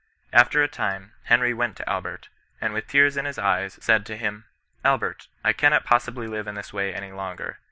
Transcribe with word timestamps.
After 0.33 0.63
a 0.63 0.67
ti^ne, 0.67 1.11
Henry 1.25 1.53
went 1.53 1.75
to 1.77 1.87
Albert, 1.87 2.29
and 2.59 2.73
with 2.73 2.87
tears 2.87 3.17
in 3.17 3.25
his 3.25 3.37
eyes, 3.37 3.77
said 3.79 4.03
to 4.07 4.17
him, 4.17 4.45
^ 4.47 4.73
Albert, 4.83 5.27
I 5.43 5.53
cannot 5.53 5.85
possibly 5.85 6.25
live 6.25 6.47
in 6.47 6.55
this 6.55 6.73
way 6.73 6.91
any 6.91 7.11
longer. 7.11 7.59